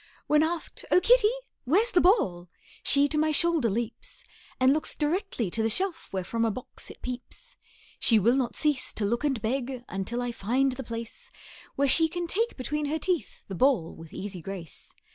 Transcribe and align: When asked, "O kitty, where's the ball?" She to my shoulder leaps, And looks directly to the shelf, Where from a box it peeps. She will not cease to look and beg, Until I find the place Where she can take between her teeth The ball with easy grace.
When 0.25 0.41
asked, 0.41 0.83
"O 0.89 0.99
kitty, 0.99 1.29
where's 1.65 1.91
the 1.91 2.01
ball?" 2.01 2.49
She 2.81 3.07
to 3.07 3.19
my 3.19 3.31
shoulder 3.31 3.69
leaps, 3.69 4.23
And 4.59 4.73
looks 4.73 4.95
directly 4.95 5.51
to 5.51 5.61
the 5.61 5.69
shelf, 5.69 6.07
Where 6.11 6.23
from 6.23 6.43
a 6.43 6.49
box 6.49 6.89
it 6.89 7.03
peeps. 7.03 7.55
She 7.99 8.17
will 8.17 8.35
not 8.35 8.55
cease 8.55 8.93
to 8.93 9.05
look 9.05 9.23
and 9.23 9.39
beg, 9.43 9.83
Until 9.87 10.23
I 10.23 10.31
find 10.31 10.71
the 10.71 10.83
place 10.83 11.29
Where 11.75 11.87
she 11.87 12.07
can 12.09 12.25
take 12.25 12.57
between 12.57 12.87
her 12.87 12.97
teeth 12.97 13.43
The 13.47 13.53
ball 13.53 13.93
with 13.93 14.11
easy 14.11 14.41
grace. 14.41 14.91